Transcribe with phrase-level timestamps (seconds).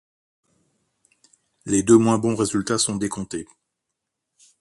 [1.67, 3.45] Les deux moins bons résultats sont décomptés.